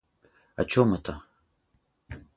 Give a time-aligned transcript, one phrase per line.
[0.55, 1.21] О чем это?